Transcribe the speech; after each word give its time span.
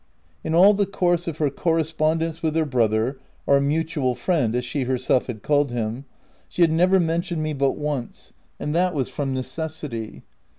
—In 0.43 0.55
all 0.55 0.73
the 0.73 0.87
course 0.87 1.27
of 1.27 1.37
her 1.37 1.51
correspondence 1.51 2.41
with 2.41 2.55
her 2.55 2.65
brother 2.65 3.19
(our 3.47 3.61
mutual 3.61 4.15
friend, 4.15 4.55
as 4.55 4.65
she 4.65 4.85
herself 4.85 5.27
had 5.27 5.43
called 5.43 5.69
him), 5.69 6.05
she 6.49 6.63
had 6.63 6.71
never 6.71 6.99
mentioned 6.99 7.43
me 7.43 7.53
but 7.53 7.77
once— 7.77 8.33
and 8.59 8.73
that 8.73 8.95
was 8.95 9.09
from 9.09 9.31
necessity. 9.31 10.23